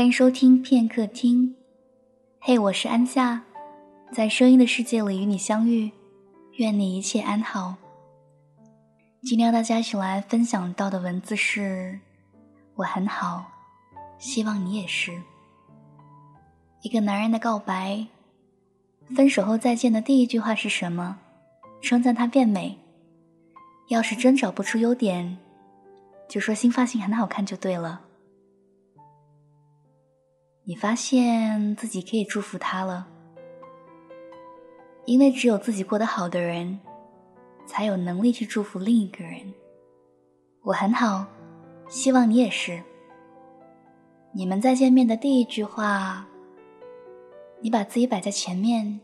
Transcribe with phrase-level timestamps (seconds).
[0.00, 1.54] 欢迎收听片刻听，
[2.40, 3.42] 嘿，我是安夏，
[4.10, 5.92] 在声音的世界里与你相遇，
[6.54, 7.74] 愿你一切安好。
[9.20, 12.00] 今天要大家一起来分享到的文字是：
[12.76, 13.44] 我很好，
[14.18, 15.12] 希望你也是。
[16.80, 18.06] 一个男人的告白，
[19.14, 21.18] 分手后再见的第一句话是什么？
[21.82, 22.78] 称赞他变美。
[23.88, 25.36] 要是真找不出优点，
[26.26, 28.00] 就说新发型很好看就对了。
[30.70, 33.04] 你发现自己可以祝福他了，
[35.04, 36.78] 因为只有自己过得好的人，
[37.66, 39.52] 才有能力去祝福另一个人。
[40.62, 41.26] 我很好，
[41.88, 42.80] 希望你也是。
[44.30, 46.24] 你们再见面的第一句话，
[47.60, 49.00] 你把自己摆在前面，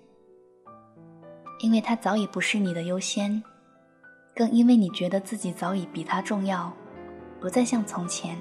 [1.59, 3.43] 因为他早已不是你的优先。
[4.37, 6.73] 更因为你觉得自己早已比他重要，
[7.41, 8.39] 不再像从前。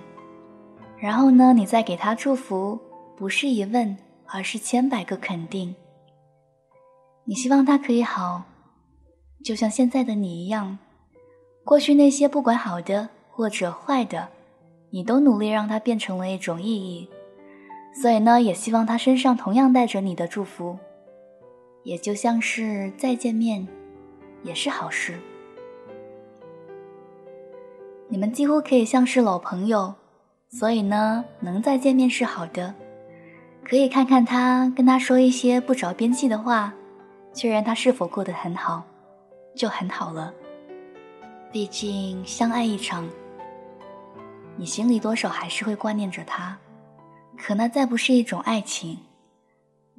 [0.99, 2.79] 然后呢，你再给他祝福，
[3.17, 5.75] 不是一问，而是千百个肯定。
[7.23, 8.43] 你希望他可以好，
[9.43, 10.77] 就像现在的你一样。
[11.63, 14.29] 过去那些不管好的或者坏的，
[14.91, 17.09] 你都努力让它变成了一种意义。
[18.01, 20.77] 所以呢，也希望他身上同样带着你的祝福。
[21.83, 23.67] 也就像是再见面，
[24.43, 25.17] 也是好事。
[28.07, 29.95] 你们几乎可以像是老朋友，
[30.49, 32.75] 所以呢，能再见面是好的。
[33.67, 36.71] 可以看看他，跟他说一些不着边际的话，
[37.33, 38.83] 确认他是否过得很好，
[39.55, 40.31] 就很好了。
[41.51, 43.09] 毕竟相爱一场，
[44.55, 46.55] 你心里多少还是会挂念着他。
[47.35, 48.99] 可那再不是一种爱情，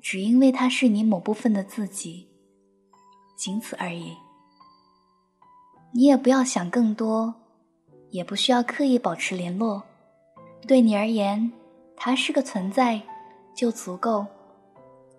[0.00, 2.28] 只因为他是你某部分的自己，
[3.36, 4.16] 仅此而已。
[5.92, 7.34] 你也不要想更多。
[8.10, 9.82] 也不需要刻意保持联络，
[10.66, 11.50] 对你而言，
[11.96, 13.02] 他是个存在
[13.56, 14.24] 就足够。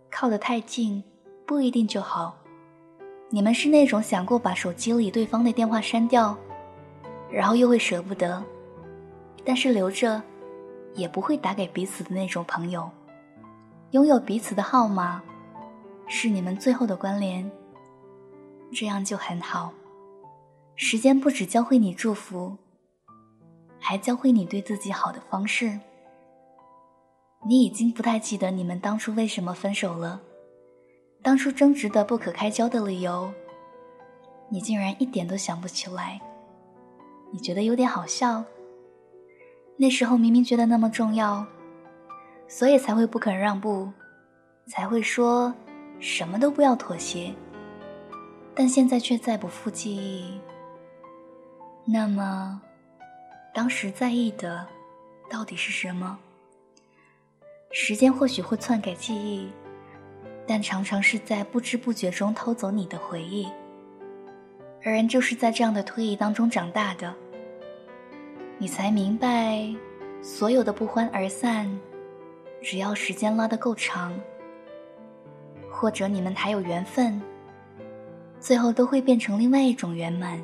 [0.09, 1.03] 靠得太近
[1.45, 2.37] 不一定就好。
[3.29, 6.37] 你们是那种想过把手机里对方的电话删掉，
[7.29, 8.41] 然后又会舍不得，
[9.43, 10.21] 但是留着
[10.93, 12.89] 也不会打给彼此的那种朋友。
[13.91, 15.21] 拥有彼此的号码，
[16.07, 17.51] 是你们最后的关联，
[18.71, 19.73] 这样就很好。
[20.75, 22.55] 时间不止教会你祝福。
[23.79, 25.79] 还教会你对自己好的方式。
[27.47, 30.22] 你已经不太记得你们当初为什么分手了，
[31.22, 33.31] 当初争执的不可开交的理由，
[34.50, 36.19] 你竟然一点都想不起来。
[37.31, 38.44] 你觉得有点好笑。
[39.78, 41.46] 那时候明明觉得那么重要，
[42.50, 43.91] 所以才会不肯让步，
[44.66, 45.53] 才会说
[46.00, 47.34] 什么都不要妥协。
[48.53, 50.40] 但现在却再不复记忆。
[51.85, 52.62] 那么。
[53.53, 54.68] 当时在意的
[55.31, 56.19] 到底是什么？
[57.79, 59.47] 时间或许会篡改记忆，
[60.47, 63.47] 但常常是在不知不觉中偷走你的回忆。
[64.83, 67.13] 而人就是在这样的推移当中长大的，
[68.57, 69.63] 你才明白，
[70.23, 71.69] 所有的不欢而散，
[72.63, 74.19] 只要时间拉得够长，
[75.69, 77.21] 或者你们还有缘分，
[78.39, 80.41] 最后都会变成另外一种圆满。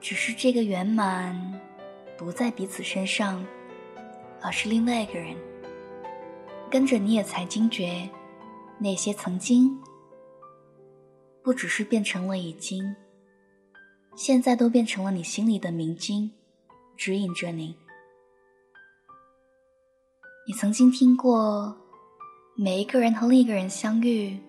[0.00, 1.40] 只是这个圆满，
[2.18, 3.42] 不在彼此身上，
[4.40, 5.36] 而是另外一个人。
[6.72, 8.08] 跟着你也才惊觉，
[8.78, 9.78] 那些曾经，
[11.42, 12.96] 不只是变成了已经，
[14.16, 16.30] 现在都变成了你心里的明镜，
[16.96, 17.76] 指引着你。
[20.48, 21.76] 你曾经听过，
[22.56, 24.40] 每一个人和另一个人相遇，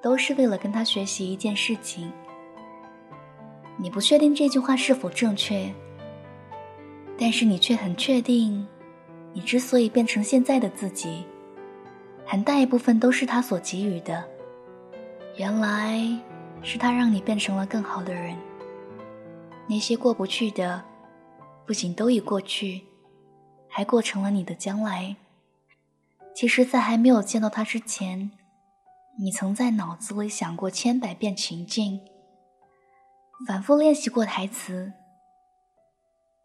[0.00, 2.12] 都是为了跟他学习一件事情。
[3.76, 5.74] 你不确定这句话是否正确，
[7.18, 8.64] 但是你却很确定，
[9.32, 11.26] 你之所以变成现在的自己，
[12.26, 14.24] 很大一部分都是他所给予的。
[15.36, 16.00] 原来
[16.62, 18.36] 是他让你变成了更好的人。
[19.68, 20.84] 那些过不去的，
[21.66, 22.82] 不仅都已过去，
[23.68, 25.16] 还过成了你的将来。
[26.34, 28.30] 其实，在还没有见到他之前，
[29.18, 32.00] 你曾在脑子里想过千百遍情境。
[33.46, 34.92] 反复练习过台词，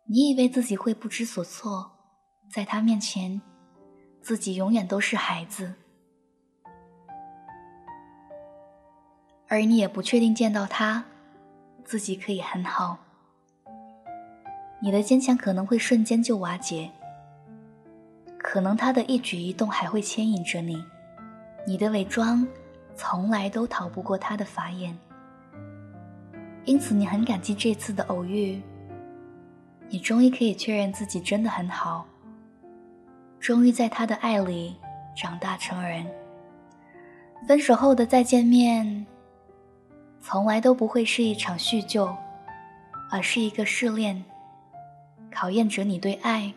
[0.08, 1.92] 你以为自己会不知所措，
[2.52, 3.42] 在他面前，
[4.22, 5.74] 自己永远都是孩子，
[9.48, 11.04] 而你也不确定见到他，
[11.84, 13.00] 自己可以很好。
[14.80, 16.92] 你的坚强可能会瞬间就瓦解，
[18.38, 20.84] 可能他的一举一动还会牵引着你，
[21.66, 22.48] 你的伪装
[22.96, 24.98] 从来都逃不过他的法眼。
[26.66, 28.62] 因此，你很感激这次的偶遇。
[29.90, 32.06] 你终于可以确认自己真的很好，
[33.42, 34.76] 终于在他的爱里
[35.16, 36.06] 长大成人。
[37.48, 39.04] 分手后的再见面，
[40.22, 42.16] 从来都不会是一场叙旧，
[43.10, 44.24] 而是一个试炼，
[45.32, 46.54] 考验着你对爱、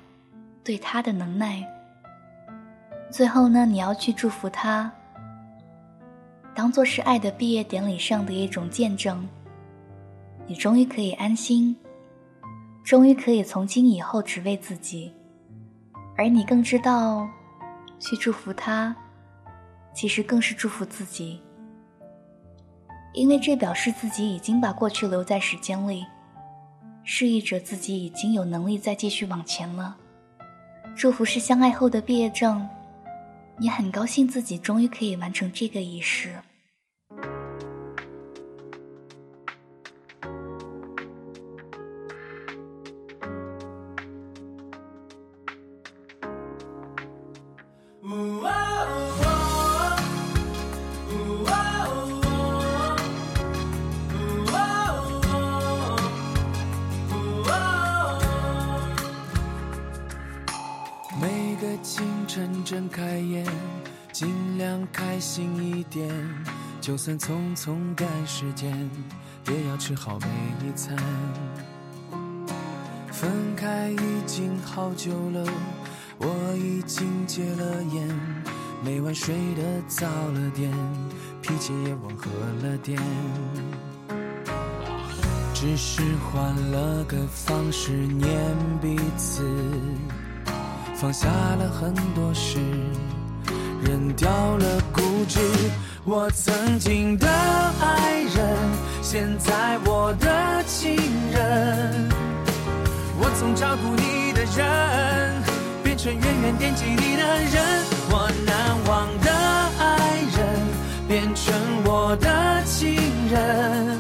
[0.63, 1.67] 对他的能耐。
[3.11, 4.93] 最后呢，你要去祝福他，
[6.55, 9.27] 当做是爱的毕业典礼上的一种见证。
[10.47, 11.75] 你终于可以安心，
[12.85, 15.11] 终于可以从今以后只为自己，
[16.17, 17.29] 而你更知道，
[17.99, 18.95] 去祝福他，
[19.93, 21.41] 其实更是祝福自己，
[23.13, 26.07] 因为这表示自己已经把过去留在时间里，
[27.03, 29.97] 示意着自己已经有能力再继续往前了。
[30.97, 32.69] 祝福是相爱后的毕业证，
[33.57, 36.31] 你很高兴自己终于可以完成这个仪式。
[64.93, 66.11] 开心一点。
[66.81, 68.91] 就算匆匆赶时间，
[69.49, 70.97] 也要吃好每一餐。
[73.11, 75.47] 分开已经好久了，
[76.19, 78.09] 我已经戒了烟，
[78.85, 80.71] 每晚睡得早了点，
[81.41, 82.31] 脾气也温和
[82.63, 83.01] 了点。
[85.55, 88.29] 只是换了个方式念
[88.83, 89.49] 彼此。
[90.95, 92.59] 放下了很多事，
[93.85, 95.39] 扔掉了固执。
[96.05, 98.57] 我曾经的爱人，
[99.03, 100.97] 现在我的情
[101.33, 102.09] 人。
[103.19, 105.43] 我从照顾你的人，
[105.83, 107.63] 变成远远惦记你的人。
[108.11, 108.55] 我难
[108.87, 109.31] 忘的
[109.79, 110.45] 爱人，
[111.09, 111.55] 变成
[111.85, 112.95] 我的情
[113.31, 113.99] 人。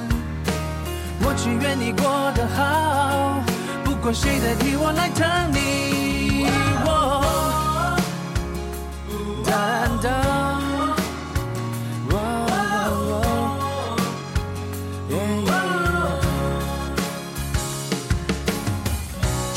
[1.27, 3.43] 我只愿你过得好，
[3.83, 6.04] 不管谁代替我来疼你。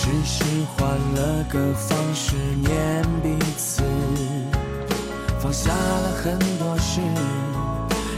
[0.07, 0.43] 只是
[0.77, 3.83] 换了个方式念彼此，
[5.37, 7.01] 放下了很多事，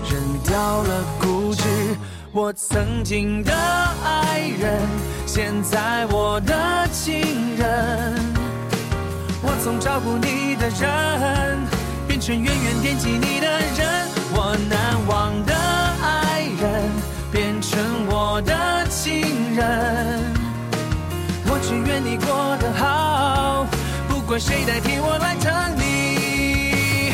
[0.07, 1.63] 扔掉了固执。
[2.31, 3.51] 我曾经的
[4.03, 4.80] 爱人，
[5.25, 8.13] 现在我的情人。
[9.42, 11.57] 我从照顾你的人，
[12.07, 14.19] 变成远远惦记你的人。
[24.30, 27.14] 管谁代替我来疼你。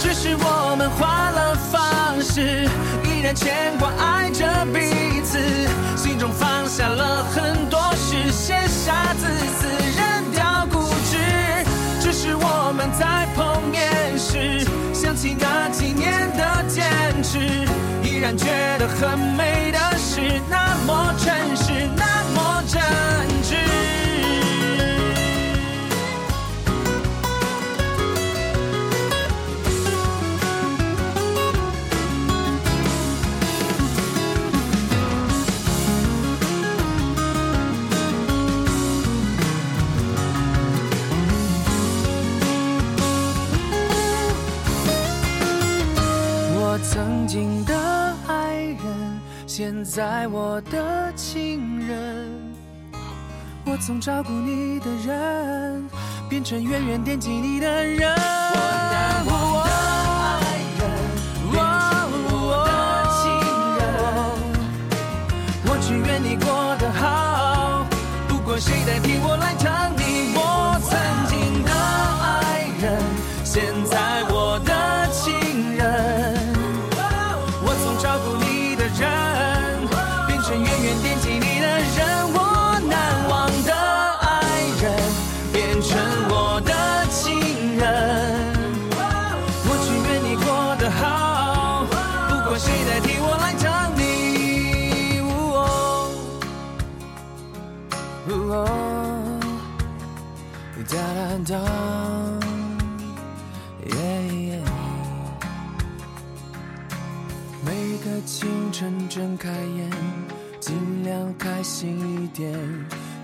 [0.00, 2.66] 只是我们换了方式，
[3.04, 5.38] 依然牵挂爱着彼此，
[5.94, 9.26] 心中放下了很多事，写下自
[9.60, 11.18] 私，扔掉固执。
[12.00, 16.82] 只是我们在碰面时，想起那几年的坚
[17.22, 17.38] 持，
[18.02, 18.46] 依然觉
[18.78, 22.80] 得很美的是那么真实，那么真
[49.90, 52.30] 在我的情人，
[53.64, 55.88] 我从照顾你的人，
[56.28, 58.14] 变成远远惦记你的人。
[58.14, 58.56] 我
[58.92, 60.80] 难忘的爱人，
[61.50, 61.64] 变成
[62.36, 62.70] 我的
[63.16, 63.24] 情
[63.78, 63.80] 人。
[65.64, 67.86] 我只愿你过得好，
[68.28, 69.17] 不管谁代替
[101.48, 101.64] 哒哒
[107.64, 109.90] 每个清晨睁开眼。
[110.60, 112.52] 尽量开心一点，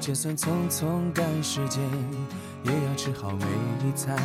[0.00, 1.82] 就算匆匆赶时间，
[2.62, 3.44] 也要吃好每
[3.86, 4.16] 一餐。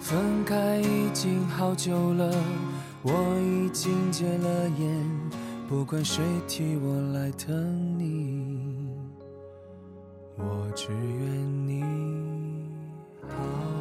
[0.00, 2.32] 分开已经好久了，
[3.02, 5.10] 我已经戒了烟，
[5.68, 8.29] 不管谁替我来疼你，
[10.42, 11.82] 我只愿你
[13.28, 13.79] 好。